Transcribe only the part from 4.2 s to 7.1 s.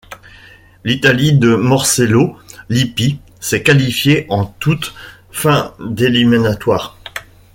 en toute fin d'éliminatoires.